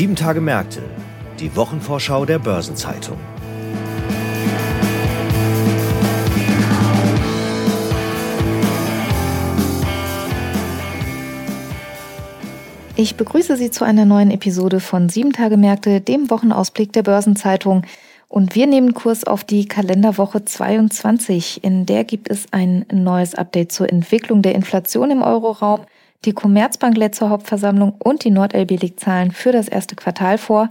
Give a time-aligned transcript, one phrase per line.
[0.00, 0.80] Sieben Tage Märkte,
[1.40, 3.18] die Wochenvorschau der Börsenzeitung.
[12.96, 17.82] Ich begrüße Sie zu einer neuen Episode von Sieben Tage Märkte, dem Wochenausblick der Börsenzeitung.
[18.26, 21.62] Und wir nehmen Kurs auf die Kalenderwoche 22.
[21.62, 25.80] In der gibt es ein neues Update zur Entwicklung der Inflation im Euroraum.
[26.26, 30.70] Die Commerzbank lädt zur Hauptversammlung und die NordLB legt Zahlen für das erste Quartal vor.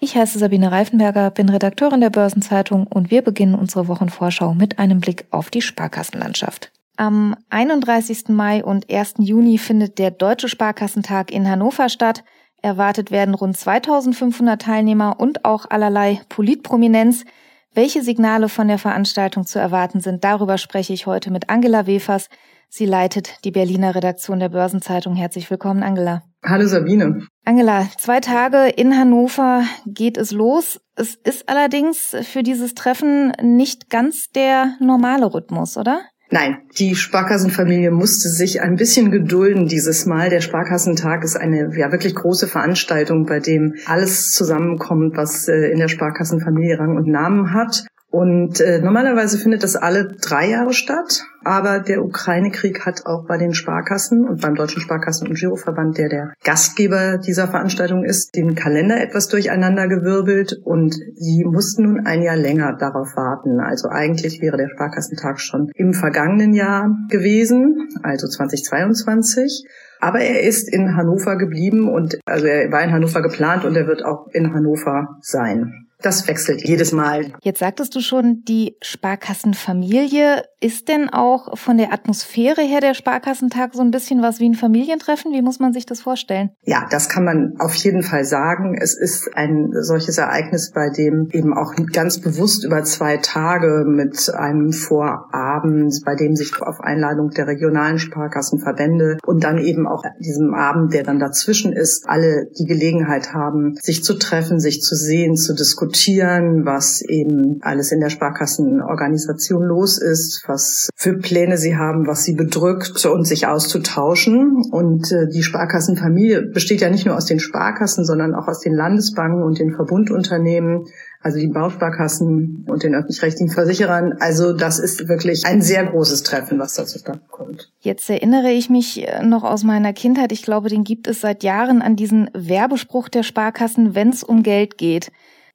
[0.00, 5.00] Ich heiße Sabine Reifenberger, bin Redakteurin der Börsenzeitung und wir beginnen unsere Wochenvorschau mit einem
[5.00, 6.72] Blick auf die Sparkassenlandschaft.
[6.96, 8.28] Am 31.
[8.28, 9.14] Mai und 1.
[9.18, 12.24] Juni findet der Deutsche Sparkassentag in Hannover statt.
[12.60, 17.24] Erwartet werden rund 2500 Teilnehmer und auch allerlei Politprominenz.
[17.72, 22.28] Welche Signale von der Veranstaltung zu erwarten sind, darüber spreche ich heute mit Angela Wefers.
[22.68, 25.16] Sie leitet die Berliner Redaktion der Börsenzeitung.
[25.16, 26.22] Herzlich willkommen, Angela.
[26.44, 27.26] Hallo Sabine.
[27.44, 30.80] Angela, zwei Tage in Hannover geht es los.
[30.94, 36.02] Es ist allerdings für dieses Treffen nicht ganz der normale Rhythmus, oder?
[36.30, 40.28] Nein, die Sparkassenfamilie musste sich ein bisschen gedulden dieses Mal.
[40.28, 45.78] Der Sparkassentag ist eine ja wirklich große Veranstaltung, bei dem alles zusammenkommt, was äh, in
[45.78, 47.86] der Sparkassenfamilie Rang und Namen hat.
[48.10, 53.36] Und äh, normalerweise findet das alle drei Jahre statt, aber der Ukraine-Krieg hat auch bei
[53.36, 58.54] den Sparkassen und beim Deutschen Sparkassen- und Giroverband, der der Gastgeber dieser Veranstaltung ist, den
[58.54, 63.60] Kalender etwas durcheinander gewirbelt und sie mussten nun ein Jahr länger darauf warten.
[63.60, 69.66] Also eigentlich wäre der Sparkassentag schon im vergangenen Jahr gewesen, also 2022.
[70.00, 73.86] Aber er ist in Hannover geblieben und also er war in Hannover geplant und er
[73.86, 75.87] wird auch in Hannover sein.
[76.00, 77.32] Das wechselt jedes Mal.
[77.42, 80.44] Jetzt sagtest du schon, die Sparkassenfamilie.
[80.60, 84.54] Ist denn auch von der Atmosphäre her der Sparkassentag so ein bisschen was wie ein
[84.54, 85.32] Familientreffen?
[85.32, 86.50] Wie muss man sich das vorstellen?
[86.64, 88.76] Ja, das kann man auf jeden Fall sagen.
[88.80, 94.32] Es ist ein solches Ereignis, bei dem eben auch ganz bewusst über zwei Tage mit
[94.34, 100.54] einem Vorabend, bei dem sich auf Einladung der regionalen Sparkassenverbände und dann eben auch diesem
[100.54, 105.36] Abend, der dann dazwischen ist, alle die Gelegenheit haben, sich zu treffen, sich zu sehen,
[105.36, 111.76] zu diskutieren diskutieren, was eben alles in der Sparkassenorganisation los ist, was für Pläne sie
[111.76, 114.62] haben, was sie bedrückt und sich auszutauschen.
[114.70, 118.74] Und äh, die Sparkassenfamilie besteht ja nicht nur aus den Sparkassen, sondern auch aus den
[118.74, 120.86] Landesbanken und den Verbundunternehmen
[121.20, 124.14] also die Bausparkassen und den öffentlich-rechtlichen Versicherern.
[124.20, 127.72] Also das ist wirklich ein sehr großes Treffen, was da zustande kommt.
[127.80, 131.42] Jetzt erinnere ich mich äh, noch aus meiner Kindheit, ich glaube, den gibt es seit
[131.42, 135.10] Jahren an diesen Werbespruch der Sparkassen, wenn es um Geld geht.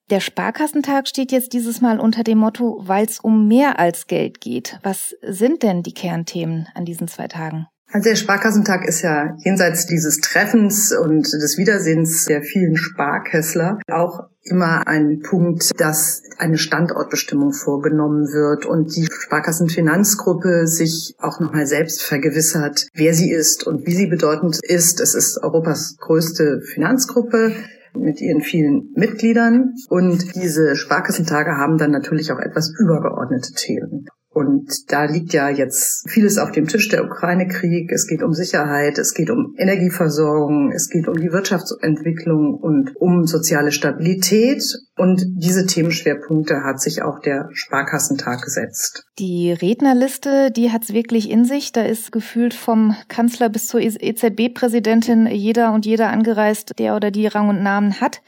[0.10, 4.42] Der Sparkassentag steht jetzt dieses Mal unter dem Motto, weil es um mehr als Geld
[4.42, 4.78] geht.
[4.84, 7.68] Was sind denn die Kernthemen an diesen zwei Tagen?
[7.94, 14.22] Also der Sparkassentag ist ja jenseits dieses Treffens und des Wiedersehens der vielen Sparkessler auch
[14.42, 22.02] immer ein Punkt, dass eine Standortbestimmung vorgenommen wird und die Sparkassenfinanzgruppe sich auch nochmal selbst
[22.02, 25.00] vergewissert, wer sie ist und wie sie bedeutend ist.
[25.00, 27.54] Es ist Europas größte Finanzgruppe
[27.96, 29.74] mit ihren vielen Mitgliedern.
[29.90, 34.08] Und diese Sparkassentage haben dann natürlich auch etwas übergeordnete Themen.
[34.34, 37.92] Und da liegt ja jetzt vieles auf dem Tisch, der Ukraine-Krieg.
[37.92, 43.28] Es geht um Sicherheit, es geht um Energieversorgung, es geht um die Wirtschaftsentwicklung und um
[43.28, 44.64] soziale Stabilität.
[44.98, 49.06] Und diese Themenschwerpunkte hat sich auch der Sparkassentag gesetzt.
[49.20, 51.72] Die Rednerliste, die hat's wirklich in sich.
[51.72, 57.28] Da ist gefühlt vom Kanzler bis zur EZB-Präsidentin jeder und jeder angereist, der oder die
[57.28, 58.22] Rang und Namen hat.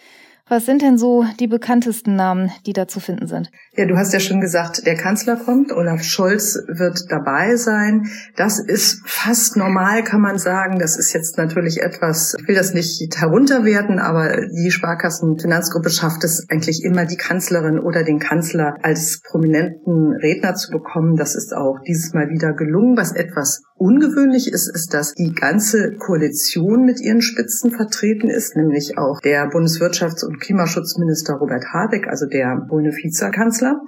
[0.48, 3.50] Was sind denn so die bekanntesten Namen, die da zu finden sind?
[3.76, 8.06] Ja, du hast ja schon gesagt, der Kanzler kommt, Olaf Scholz wird dabei sein.
[8.36, 10.78] Das ist fast normal, kann man sagen.
[10.78, 16.48] Das ist jetzt natürlich etwas, ich will das nicht herunterwerten, aber die Sparkassenfinanzgruppe schafft es
[16.48, 21.16] eigentlich immer, die Kanzlerin oder den Kanzler als prominenten Redner zu bekommen.
[21.16, 22.96] Das ist auch dieses Mal wieder gelungen.
[22.98, 29.00] Was etwas ungewöhnlich ist, ist, dass die ganze Koalition mit ihren Spitzen vertreten ist, nämlich
[29.00, 33.82] auch der Bundeswirtschafts- und Klimaschutzminister Robert Habeck, also der grüne Vizekanzler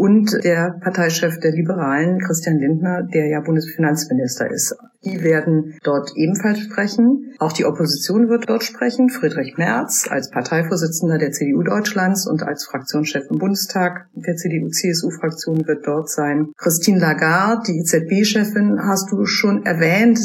[0.00, 4.74] und der Parteichef der Liberalen, Christian Lindner, der ja Bundesfinanzminister ist.
[5.04, 7.34] Die werden dort ebenfalls sprechen.
[7.38, 9.10] Auch die Opposition wird dort sprechen.
[9.10, 15.86] Friedrich Merz als Parteivorsitzender der CDU Deutschlands und als Fraktionschef im Bundestag der CDU-CSU-Fraktion wird
[15.86, 16.52] dort sein.
[16.56, 20.18] Christine Lagarde, die EZB-Chefin, hast du schon erwähnt.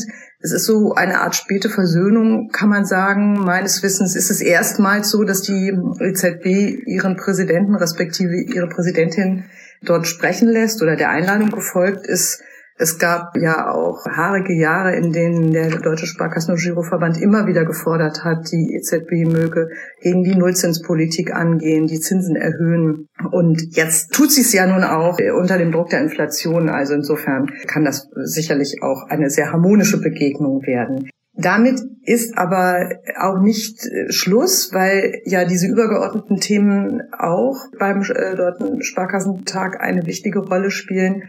[0.45, 3.33] Es ist so eine Art späte Versöhnung, kann man sagen.
[3.33, 9.45] Meines Wissens ist es erstmals so, dass die EZB ihren Präsidenten respektive ihre Präsidentin
[9.81, 12.44] dort sprechen lässt oder der Einladung gefolgt ist.
[12.77, 17.63] Es gab ja auch haarige Jahre, in denen der Deutsche Sparkassen- und Giroverband immer wieder
[17.63, 19.69] gefordert hat, die EZB möge
[20.01, 23.07] gegen die Nullzinspolitik angehen, die Zinsen erhöhen.
[23.31, 26.68] Und jetzt tut sie es ja nun auch unter dem Druck der Inflation.
[26.68, 31.10] Also insofern kann das sicherlich auch eine sehr harmonische Begegnung werden.
[31.38, 32.89] Damit ist aber
[33.19, 40.06] auch nicht äh, Schluss, weil ja diese übergeordneten Themen auch beim äh, Deutschen Sparkassentag eine
[40.06, 41.24] wichtige Rolle spielen.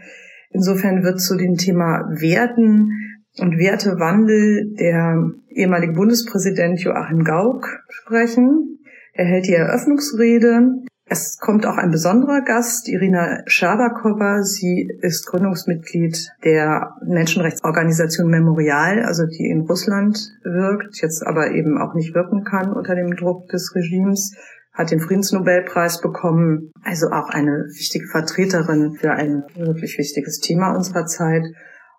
[0.49, 2.91] Insofern wird zu dem Thema Werten
[3.39, 8.79] und Wertewandel der ehemalige Bundespräsident Joachim Gauck sprechen.
[9.13, 10.83] Er hält die Eröffnungsrede.
[11.09, 14.43] Es kommt auch ein besonderer Gast, Irina Schabakowa.
[14.43, 21.93] Sie ist Gründungsmitglied der Menschenrechtsorganisation Memorial, also die in Russland wirkt, jetzt aber eben auch
[21.93, 24.35] nicht wirken kann unter dem Druck des Regimes
[24.77, 31.05] hat den Friedensnobelpreis bekommen, also auch eine wichtige Vertreterin für ein wirklich wichtiges Thema unserer
[31.05, 31.43] Zeit.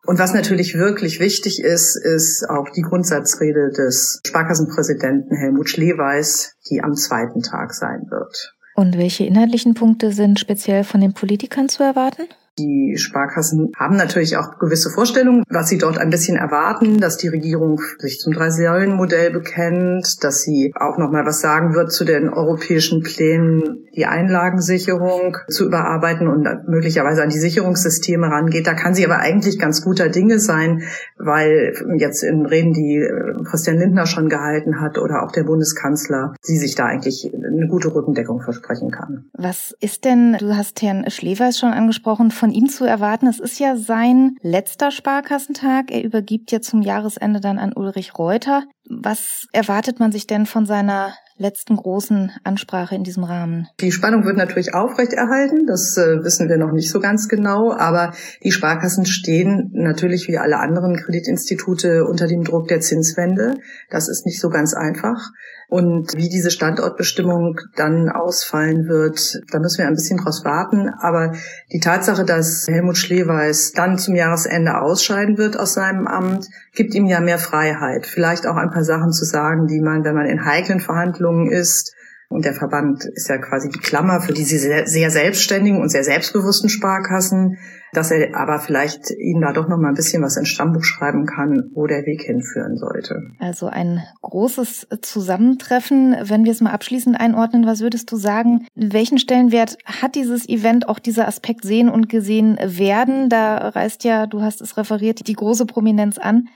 [0.06, 6.80] Und was natürlich wirklich wichtig ist, ist auch die Grundsatzrede des Sparkassenpräsidenten Helmut Schleweis, die
[6.82, 8.54] am zweiten Tag sein wird.
[8.76, 12.28] Und welche inhaltlichen Punkte sind speziell von den Politikern zu erwarten?
[12.58, 17.28] Die Sparkassen haben natürlich auch gewisse Vorstellungen, was sie dort ein bisschen erwarten, dass die
[17.28, 22.28] Regierung sich zum Drei-Säulen-Modell bekennt, dass sie auch noch mal was sagen wird zu den
[22.28, 28.66] europäischen Plänen, die Einlagensicherung zu überarbeiten und möglicherweise an die Sicherungssysteme rangeht.
[28.66, 30.82] Da kann sie aber eigentlich ganz guter Dinge sein,
[31.16, 36.34] weil jetzt in Reden, die äh, Christian Lindner schon gehalten hat oder auch der Bundeskanzler,
[36.40, 39.30] sie sich da eigentlich eine gute Rückendeckung versprechen kann.
[39.32, 43.26] Was ist denn, du hast Herrn Schlevers schon angesprochen, von von ihm zu erwarten?
[43.26, 45.90] Es ist ja sein letzter Sparkassentag.
[45.90, 48.64] Er übergibt ja zum Jahresende dann an Ulrich Reuter.
[48.90, 53.68] Was erwartet man sich denn von seiner letzten großen Ansprache in diesem Rahmen?
[53.80, 58.12] Die Spannung wird natürlich aufrechterhalten, das äh, wissen wir noch nicht so ganz genau, aber
[58.42, 63.54] die Sparkassen stehen natürlich wie alle anderen Kreditinstitute unter dem Druck der Zinswende.
[63.90, 65.30] Das ist nicht so ganz einfach.
[65.70, 70.88] Und wie diese Standortbestimmung dann ausfallen wird, da müssen wir ein bisschen draus warten.
[70.98, 71.34] Aber
[71.70, 77.04] die Tatsache, dass Helmut Schleweis dann zum Jahresende ausscheiden wird aus seinem Amt, gibt ihm
[77.04, 78.06] ja mehr Freiheit.
[78.06, 81.94] Vielleicht auch ein paar Sachen zu sagen, die man, wenn man in heiklen Verhandlungen ist,
[82.30, 86.04] und der Verband ist ja quasi die Klammer für diese sehr, sehr selbstständigen und sehr
[86.04, 87.56] selbstbewussten Sparkassen,
[87.94, 91.24] dass er aber vielleicht ihnen da doch noch mal ein bisschen was ins Stammbuch schreiben
[91.24, 93.22] kann, wo der Weg hinführen sollte.
[93.38, 96.16] Also ein großes Zusammentreffen.
[96.22, 98.66] Wenn wir es mal abschließend einordnen, was würdest du sagen?
[98.74, 103.30] Welchen Stellenwert hat dieses Event, auch dieser Aspekt sehen und gesehen werden?
[103.30, 106.48] Da reißt ja, du hast es referiert, die große Prominenz an.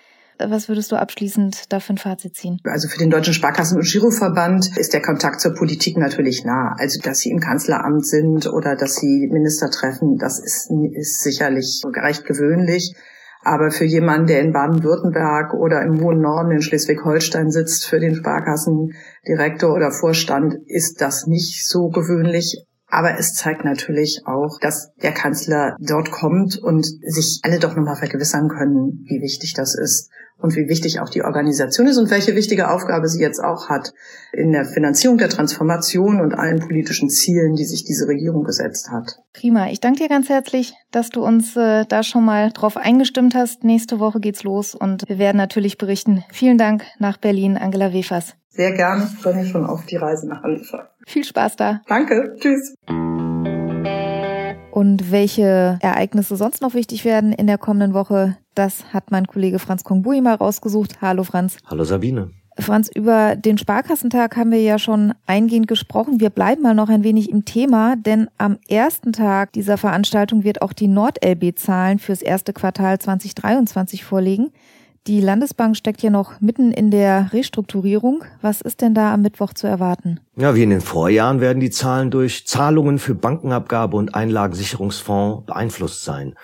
[0.48, 2.58] Was würdest du abschließend dafür ein Fazit ziehen?
[2.64, 6.74] Also für den Deutschen Sparkassen- und Giroverband ist der Kontakt zur Politik natürlich nah.
[6.78, 11.82] Also dass sie im Kanzleramt sind oder dass sie Minister treffen, das ist, ist sicherlich
[11.84, 12.94] recht gewöhnlich.
[13.44, 18.14] Aber für jemanden, der in Baden-Württemberg oder im hohen Norden in Schleswig-Holstein sitzt, für den
[18.14, 22.64] Sparkassendirektor oder Vorstand, ist das nicht so gewöhnlich.
[22.92, 27.96] Aber es zeigt natürlich auch, dass der Kanzler dort kommt und sich alle doch nochmal
[27.96, 32.34] vergewissern können, wie wichtig das ist und wie wichtig auch die Organisation ist und welche
[32.34, 33.94] wichtige Aufgabe sie jetzt auch hat
[34.34, 39.20] in der Finanzierung der Transformation und allen politischen Zielen, die sich diese Regierung gesetzt hat.
[39.32, 39.70] Prima.
[39.70, 43.64] Ich danke dir ganz herzlich, dass du uns äh, da schon mal drauf eingestimmt hast.
[43.64, 46.24] Nächste Woche geht's los und wir werden natürlich berichten.
[46.30, 48.34] Vielen Dank nach Berlin, Angela Wefers.
[48.54, 49.08] Sehr gerne.
[49.10, 50.90] Ich freue mich schon auf die Reise nach Hannover.
[51.06, 51.80] Viel Spaß da.
[51.88, 52.36] Danke.
[52.38, 52.74] Tschüss.
[54.70, 59.58] Und welche Ereignisse sonst noch wichtig werden in der kommenden Woche, das hat mein Kollege
[59.58, 61.00] Franz Kongbui mal rausgesucht.
[61.00, 61.56] Hallo Franz.
[61.66, 62.30] Hallo Sabine.
[62.58, 66.20] Franz, über den Sparkassentag haben wir ja schon eingehend gesprochen.
[66.20, 70.60] Wir bleiben mal noch ein wenig im Thema, denn am ersten Tag dieser Veranstaltung wird
[70.60, 74.52] auch die NordLB-Zahlen fürs erste Quartal 2023 vorlegen.
[75.08, 78.22] Die Landesbank steckt ja noch mitten in der Restrukturierung.
[78.40, 80.20] Was ist denn da am Mittwoch zu erwarten?
[80.36, 86.04] Ja, wie in den Vorjahren werden die Zahlen durch Zahlungen für Bankenabgabe und Einlagensicherungsfonds beeinflusst
[86.04, 86.36] sein.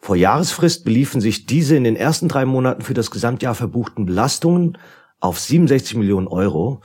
[0.00, 4.78] Vor Jahresfrist beliefen sich diese in den ersten drei Monaten für das Gesamtjahr verbuchten Belastungen
[5.20, 6.80] auf 67 Millionen Euro.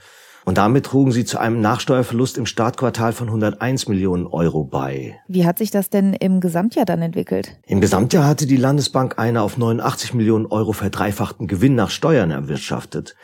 [0.48, 5.20] Und damit trugen sie zu einem Nachsteuerverlust im Startquartal von 101 Millionen Euro bei.
[5.28, 7.58] Wie hat sich das denn im Gesamtjahr dann entwickelt?
[7.66, 13.14] Im Gesamtjahr hatte die Landesbank eine auf 89 Millionen Euro verdreifachten Gewinn nach Steuern erwirtschaftet.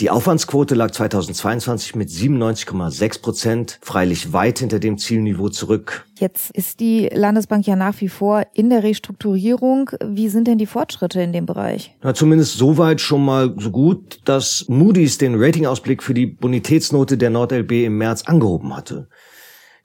[0.00, 6.06] Die Aufwandsquote lag 2022 mit 97,6 Prozent, freilich weit hinter dem Zielniveau zurück.
[6.18, 9.90] Jetzt ist die Landesbank ja nach wie vor in der Restrukturierung.
[10.04, 11.94] Wie sind denn die Fortschritte in dem Bereich?
[12.02, 17.30] Na, zumindest soweit schon mal so gut, dass Moody's den Ratingausblick für die Bonitätsnote der
[17.30, 19.08] NordLB im März angehoben hatte.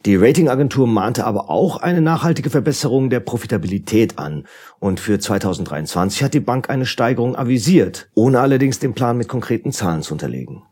[0.06, 4.46] Die Ratingagentur mahnte aber auch eine nachhaltige Verbesserung der Profitabilität an.
[4.80, 9.72] Und für 2023 hat die Bank eine Steigerung avisiert, ohne allerdings den Plan mit konkreten
[9.72, 10.64] Zahlen zu unterlegen.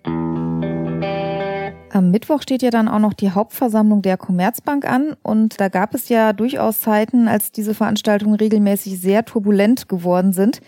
[1.96, 5.96] Am Mittwoch steht ja dann auch noch die Hauptversammlung der Commerzbank an und da gab
[5.96, 10.60] es ja durchaus Zeiten, als diese Veranstaltungen regelmäßig sehr turbulent geworden sind.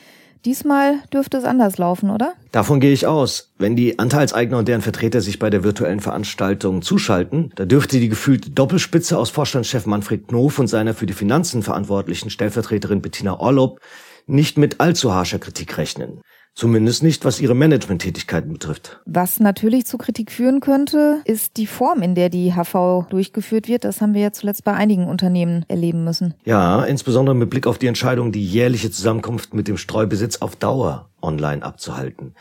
[0.46, 2.34] Diesmal dürfte es anders laufen, oder?
[2.51, 3.51] Davon gehe ich aus.
[3.58, 8.10] Wenn die Anteilseigner und deren Vertreter sich bei der virtuellen Veranstaltung zuschalten, da dürfte die
[8.10, 13.79] gefühlte Doppelspitze aus Vorstandschef Manfred Knof und seiner für die Finanzen verantwortlichen Stellvertreterin Bettina Orlob
[14.27, 16.22] nicht mit allzu harscher Kritik rechnen.
[16.58, 19.00] Zumindest nicht, was ihre Managementtätigkeiten betrifft.
[19.06, 23.84] Was natürlich zu Kritik führen könnte, ist die Form, in der die HV durchgeführt wird.
[23.84, 26.34] Das haben wir ja zuletzt bei einigen Unternehmen erleben müssen.
[26.46, 31.12] Ja, insbesondere mit Blick auf die Entscheidung, die jährliche Zusammenkunft mit dem Streubesitz auf Dauer
[31.22, 32.34] online abzuhalten.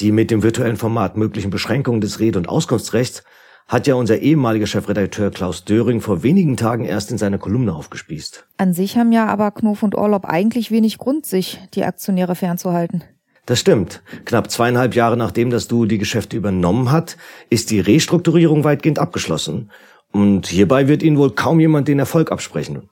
[0.00, 3.24] Die mit dem virtuellen Format möglichen Beschränkungen des Rede- und Auskunftsrechts
[3.68, 8.46] hat ja unser ehemaliger Chefredakteur Klaus Döring vor wenigen Tagen erst in seiner Kolumne aufgespießt.
[8.58, 13.02] An sich haben ja aber Knof und Orlob eigentlich wenig Grund, sich die Aktionäre fernzuhalten.
[13.46, 14.02] Das stimmt.
[14.24, 17.16] Knapp zweieinhalb Jahre nachdem das Duo die Geschäfte übernommen hat,
[17.48, 19.70] ist die Restrukturierung weitgehend abgeschlossen.
[20.12, 22.88] Und hierbei wird ihnen wohl kaum jemand den Erfolg absprechen.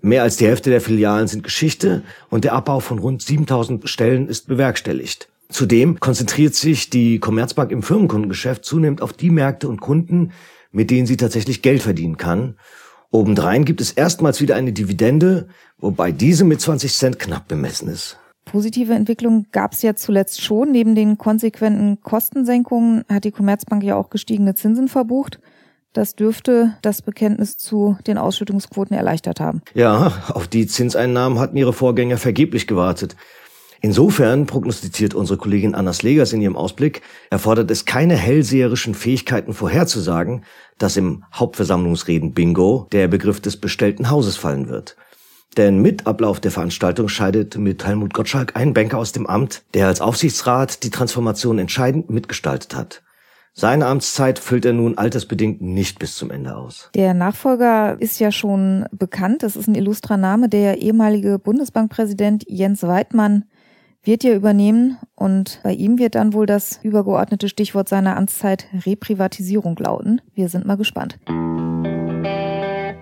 [0.00, 4.26] Mehr als die Hälfte der Filialen sind Geschichte und der Abbau von rund 7000 Stellen
[4.26, 5.28] ist bewerkstelligt.
[5.50, 10.32] Zudem konzentriert sich die Commerzbank im Firmenkundengeschäft zunehmend auf die Märkte und Kunden,
[10.72, 12.56] mit denen sie tatsächlich Geld verdienen kann.
[13.10, 18.16] Obendrein gibt es erstmals wieder eine Dividende, wobei diese mit 20 Cent knapp bemessen ist.
[18.50, 20.72] Positive Entwicklung gab es ja zuletzt schon.
[20.72, 25.38] Neben den konsequenten Kostensenkungen hat die Commerzbank ja auch gestiegene Zinsen verbucht.
[25.92, 29.62] Das dürfte das Bekenntnis zu den Ausschüttungsquoten erleichtert haben.
[29.74, 33.14] Ja, auf die Zinseinnahmen hatten ihre Vorgänger vergeblich gewartet.
[33.82, 40.42] Insofern, prognostiziert unsere Kollegin Anna Slegers in ihrem Ausblick, erfordert es keine hellseherischen Fähigkeiten vorherzusagen,
[40.76, 44.96] dass im Hauptversammlungsreden Bingo der Begriff des bestellten Hauses fallen wird.
[45.56, 49.88] Denn mit Ablauf der Veranstaltung scheidet mit Helmut Gottschalk ein Banker aus dem Amt, der
[49.88, 53.02] als Aufsichtsrat die Transformation entscheidend mitgestaltet hat.
[53.52, 56.88] Seine Amtszeit füllt er nun altersbedingt nicht bis zum Ende aus.
[56.94, 59.42] Der Nachfolger ist ja schon bekannt.
[59.42, 60.48] Das ist ein illustrer Name.
[60.48, 63.44] Der ehemalige Bundesbankpräsident Jens Weidmann
[64.02, 69.76] wird ja übernehmen und bei ihm wird dann wohl das übergeordnete Stichwort seiner Amtszeit Reprivatisierung
[69.78, 70.22] lauten.
[70.32, 71.18] Wir sind mal gespannt.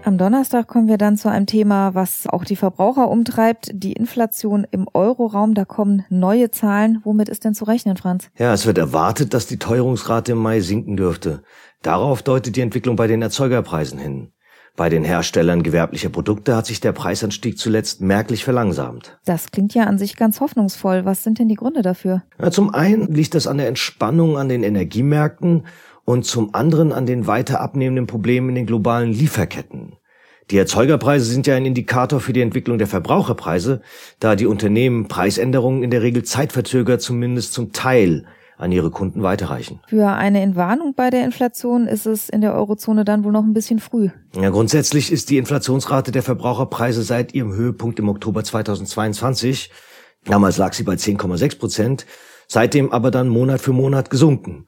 [0.08, 4.66] Am Donnerstag kommen wir dann zu einem Thema, was auch die Verbraucher umtreibt, die Inflation
[4.70, 5.52] im Euroraum.
[5.52, 7.02] Da kommen neue Zahlen.
[7.04, 8.30] Womit ist denn zu rechnen, Franz?
[8.38, 11.42] Ja, es wird erwartet, dass die Teuerungsrate im Mai sinken dürfte.
[11.82, 14.32] Darauf deutet die Entwicklung bei den Erzeugerpreisen hin.
[14.76, 19.18] Bei den Herstellern gewerblicher Produkte hat sich der Preisanstieg zuletzt merklich verlangsamt.
[19.26, 21.04] Das klingt ja an sich ganz hoffnungsvoll.
[21.04, 22.22] Was sind denn die Gründe dafür?
[22.40, 25.64] Ja, zum einen liegt das an der Entspannung an den Energiemärkten
[26.06, 29.97] und zum anderen an den weiter abnehmenden Problemen in den globalen Lieferketten.
[30.50, 33.82] Die Erzeugerpreise sind ja ein Indikator für die Entwicklung der Verbraucherpreise,
[34.18, 38.24] da die Unternehmen Preisänderungen in der Regel zeitverzögert zumindest zum Teil
[38.56, 39.80] an ihre Kunden weiterreichen.
[39.88, 43.52] Für eine Entwarnung bei der Inflation ist es in der Eurozone dann wohl noch ein
[43.52, 44.08] bisschen früh.
[44.40, 49.70] Ja, grundsätzlich ist die Inflationsrate der Verbraucherpreise seit ihrem Höhepunkt im Oktober 2022,
[50.24, 52.06] damals lag sie bei 10,6 Prozent,
[52.48, 54.66] seitdem aber dann Monat für Monat gesunken.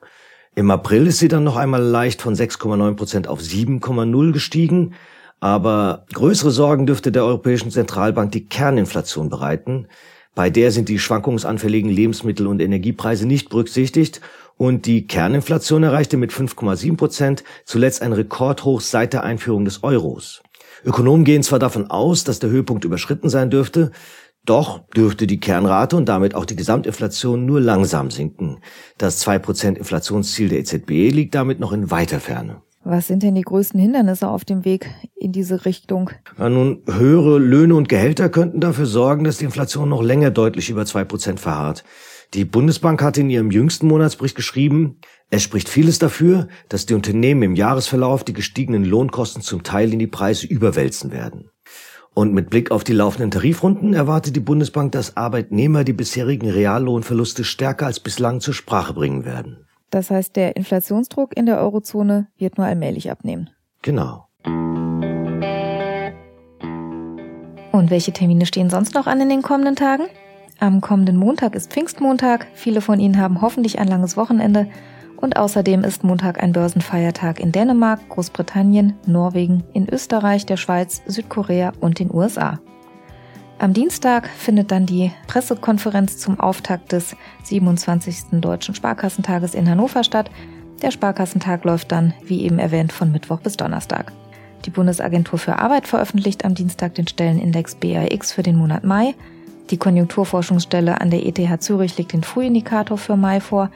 [0.54, 4.94] Im April ist sie dann noch einmal leicht von 6,9 Prozent auf 7,0 gestiegen,
[5.40, 9.88] aber größere Sorgen dürfte der Europäischen Zentralbank die Kerninflation bereiten.
[10.34, 14.20] Bei der sind die schwankungsanfälligen Lebensmittel- und Energiepreise nicht berücksichtigt
[14.56, 20.42] und die Kerninflation erreichte mit 5,7 Prozent zuletzt ein Rekordhoch seit der Einführung des Euros.
[20.84, 23.90] Ökonomen gehen zwar davon aus, dass der Höhepunkt überschritten sein dürfte,
[24.46, 28.60] doch dürfte die Kernrate und damit auch die Gesamtinflation nur langsam sinken.
[28.98, 32.62] Das 2% Inflationsziel der EZB liegt damit noch in weiter Ferne.
[32.82, 36.10] Was sind denn die größten Hindernisse auf dem Weg in diese Richtung?
[36.38, 40.70] Ja, nun, höhere Löhne und Gehälter könnten dafür sorgen, dass die Inflation noch länger deutlich
[40.70, 41.84] über zwei Prozent verharrt.
[42.32, 47.42] Die Bundesbank hat in ihrem jüngsten Monatsbericht geschrieben, es spricht vieles dafür, dass die Unternehmen
[47.42, 51.50] im Jahresverlauf die gestiegenen Lohnkosten zum Teil in die Preise überwälzen werden.
[52.14, 57.44] Und mit Blick auf die laufenden Tarifrunden erwartet die Bundesbank, dass Arbeitnehmer die bisherigen Reallohnverluste
[57.44, 59.66] stärker als bislang zur Sprache bringen werden.
[59.90, 63.50] Das heißt, der Inflationsdruck in der Eurozone wird nur allmählich abnehmen.
[63.82, 64.26] Genau.
[67.72, 70.04] Und welche Termine stehen sonst noch an in den kommenden Tagen?
[70.58, 72.46] Am kommenden Montag ist Pfingstmontag.
[72.54, 74.68] Viele von Ihnen haben hoffentlich ein langes Wochenende.
[75.16, 81.72] Und außerdem ist Montag ein Börsenfeiertag in Dänemark, Großbritannien, Norwegen, in Österreich, der Schweiz, Südkorea
[81.80, 82.58] und den USA.
[83.60, 88.40] Am Dienstag findet dann die Pressekonferenz zum Auftakt des 27.
[88.40, 90.30] Deutschen Sparkassentages in Hannover statt.
[90.80, 94.12] Der Sparkassentag läuft dann, wie eben erwähnt, von Mittwoch bis Donnerstag.
[94.64, 99.14] Die Bundesagentur für Arbeit veröffentlicht am Dienstag den Stellenindex BAX für den Monat Mai.
[99.68, 103.70] Die Konjunkturforschungsstelle an der ETH Zürich legt den Frühindikator für Mai vor.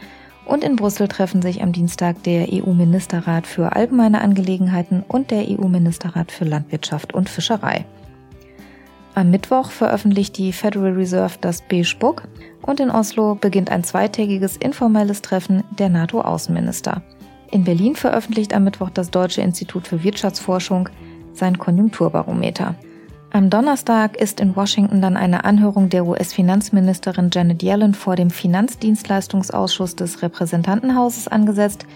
[0.46, 6.32] Und in Brüssel treffen sich am Dienstag der EU-Ministerrat für allgemeine Angelegenheiten und der EU-Ministerrat
[6.32, 7.84] für Landwirtschaft und Fischerei.
[9.16, 12.25] Am Mittwoch veröffentlicht die Federal Reserve das Beige Book
[12.62, 17.00] und in Oslo beginnt ein zweitägiges informelles Treffen der NATO-Außenminister.
[17.52, 20.88] In Berlin veröffentlicht am Mittwoch das Deutsche Institut für Wirtschaftsforschung
[21.33, 22.75] sein Konjunkturbarometer.
[23.30, 29.94] Am Donnerstag ist in Washington dann eine Anhörung der US-Finanzministerin Janet Yellen vor dem Finanzdienstleistungsausschuss
[29.94, 31.87] des Repräsentantenhauses angesetzt.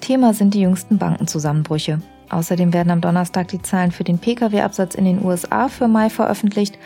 [0.00, 2.00] Thema sind die jüngsten Bankenzusammenbrüche.
[2.30, 6.78] Außerdem werden am Donnerstag die Zahlen für den Pkw-Absatz in den USA für Mai veröffentlicht.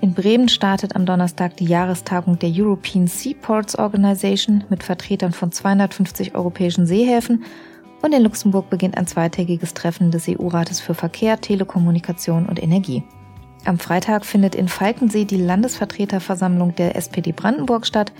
[0.00, 6.34] In Bremen startet am Donnerstag die Jahrestagung der European Seaports Organization mit Vertretern von 250
[6.34, 7.44] europäischen Seehäfen
[8.02, 13.04] und in Luxemburg beginnt ein zweitägiges Treffen des EU-Rates für Verkehr, Telekommunikation und Energie.
[13.64, 18.12] Am Freitag findet in Falkensee die Landesvertreterversammlung der SPD Brandenburg statt.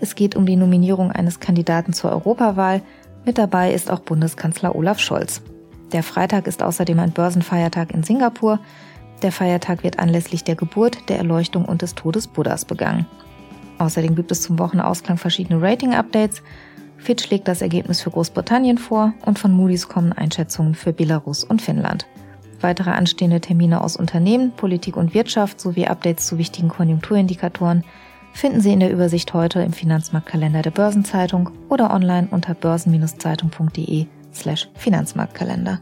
[0.00, 2.82] Es geht um die Nominierung eines Kandidaten zur Europawahl.
[3.24, 5.40] Mit dabei ist auch Bundeskanzler Olaf Scholz.
[5.92, 8.60] Der Freitag ist außerdem ein Börsenfeiertag in Singapur.
[9.22, 13.06] Der Feiertag wird anlässlich der Geburt, der Erleuchtung und des Todes Buddhas begangen.
[13.78, 16.42] Außerdem gibt es zum Wochenausklang verschiedene Rating-Updates.
[16.98, 21.62] Fitch legt das Ergebnis für Großbritannien vor und von Moody's kommen Einschätzungen für Belarus und
[21.62, 22.06] Finnland.
[22.60, 27.84] Weitere anstehende Termine aus Unternehmen, Politik und Wirtschaft sowie Updates zu wichtigen Konjunkturindikatoren
[28.32, 34.68] finden Sie in der Übersicht heute im Finanzmarktkalender der Börsenzeitung oder online unter börsen-zeitung.de slash
[34.74, 35.80] Finanzmarktkalender.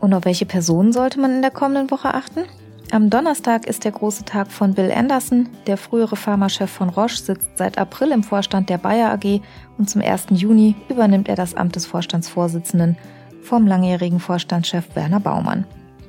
[0.00, 2.44] Und auf welche Personen sollte man in der kommenden Woche achten?
[2.90, 5.48] Am Donnerstag ist der große Tag von Bill Anderson.
[5.66, 9.40] Der frühere Pharmachef von Roche sitzt seit April im Vorstand der Bayer AG
[9.78, 10.26] und zum 1.
[10.30, 12.96] Juni übernimmt er das Amt des Vorstandsvorsitzenden
[13.42, 15.64] vom langjährigen Vorstandschef Werner Baumann.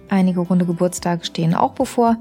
[0.10, 2.18] Einige runde Geburtstage stehen auch bevor.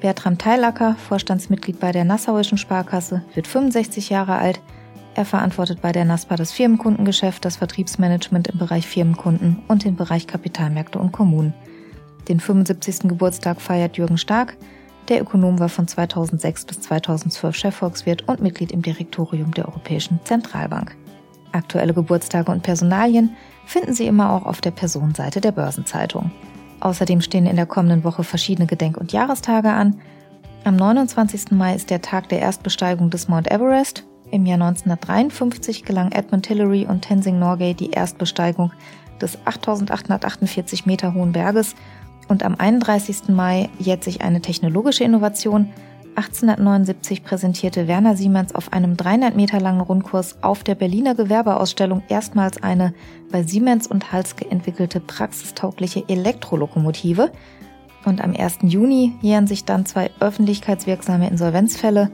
[0.00, 4.60] Bertram Teilacker, Vorstandsmitglied bei der Nassauischen Sparkasse, wird 65 Jahre alt.
[5.20, 10.26] Er verantwortet bei der NASPA das Firmenkundengeschäft, das Vertriebsmanagement im Bereich Firmenkunden und den Bereich
[10.26, 11.52] Kapitalmärkte und Kommunen.
[12.28, 13.00] Den 75.
[13.00, 14.56] Geburtstag feiert Jürgen Stark.
[15.10, 20.96] Der Ökonom war von 2006 bis 2012 Chefvolkswirt und Mitglied im Direktorium der Europäischen Zentralbank.
[21.52, 26.30] Aktuelle Geburtstage und Personalien finden Sie immer auch auf der Personenseite der Börsenzeitung.
[26.80, 30.00] Außerdem stehen in der kommenden Woche verschiedene Gedenk- und Jahrestage an.
[30.64, 31.50] Am 29.
[31.50, 34.06] Mai ist der Tag der Erstbesteigung des Mount Everest.
[34.30, 38.72] Im Jahr 1953 gelang Edmund Hillary und Tenzing Norgay die Erstbesteigung
[39.20, 41.74] des 8848 Meter hohen Berges
[42.28, 43.28] und am 31.
[43.28, 45.70] Mai jährt sich eine technologische Innovation.
[46.14, 52.62] 1879 präsentierte Werner Siemens auf einem 300 Meter langen Rundkurs auf der Berliner Gewerbeausstellung erstmals
[52.62, 52.94] eine
[53.30, 57.32] bei Siemens und Halske entwickelte praxistaugliche Elektrolokomotive.
[58.04, 58.58] Und am 1.
[58.62, 62.10] Juni jähren sich dann zwei öffentlichkeitswirksame Insolvenzfälle.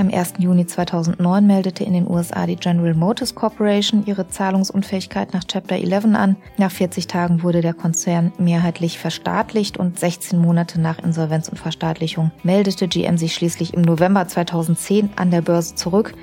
[0.00, 0.36] Am 1.
[0.38, 6.06] Juni 2009 meldete in den USA die General Motors Corporation ihre Zahlungsunfähigkeit nach Chapter 11
[6.14, 6.36] an.
[6.56, 12.30] Nach 40 Tagen wurde der Konzern mehrheitlich verstaatlicht und 16 Monate nach Insolvenz und Verstaatlichung
[12.42, 16.14] meldete GM sich schließlich im November 2010 an der Börse zurück.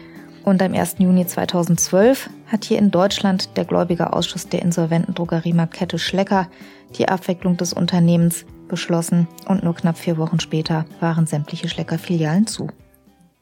[0.43, 0.95] Und am 1.
[0.97, 6.47] Juni 2012 hat hier in Deutschland der Gläubigerausschuss der insolventen Drogeriemarktkette Schlecker
[6.97, 12.71] die Abwicklung des Unternehmens beschlossen und nur knapp vier Wochen später waren sämtliche Schlecker-Filialen zu.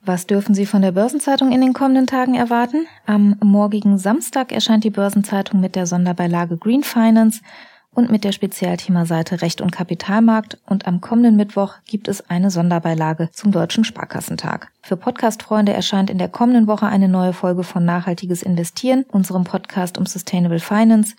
[0.07, 2.85] Was dürfen Sie von der Börsenzeitung in den kommenden Tagen erwarten?
[3.07, 7.41] Am morgigen Samstag erscheint die Börsenzeitung mit der Sonderbeilage Green Finance
[7.89, 13.29] und mit der Spezialthemaseite Recht und Kapitalmarkt und am kommenden Mittwoch gibt es eine Sonderbeilage
[13.31, 14.71] zum Deutschen Sparkassentag.
[14.83, 19.97] Für Podcast-Freunde erscheint in der kommenden Woche eine neue Folge von Nachhaltiges Investieren, unserem Podcast
[19.97, 21.15] um Sustainable Finance.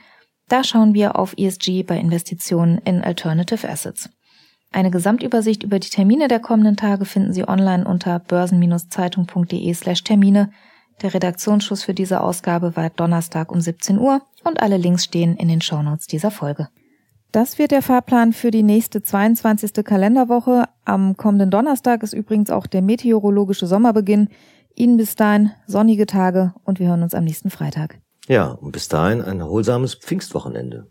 [0.47, 4.11] Da schauen wir auf ESG bei Investitionen in Alternative Assets.
[4.77, 10.51] Eine Gesamtübersicht über die Termine der kommenden Tage finden Sie online unter börsen-zeitung.de slash Termine.
[11.01, 15.49] Der Redaktionsschuss für diese Ausgabe war Donnerstag um 17 Uhr und alle Links stehen in
[15.49, 16.69] den Shownotes dieser Folge.
[17.33, 19.83] Das wird der Fahrplan für die nächste 22.
[19.83, 20.65] Kalenderwoche.
[20.85, 24.29] Am kommenden Donnerstag ist übrigens auch der meteorologische Sommerbeginn.
[24.75, 27.99] Ihnen bis dahin sonnige Tage und wir hören uns am nächsten Freitag.
[28.29, 30.91] Ja, und bis dahin ein erholsames Pfingstwochenende.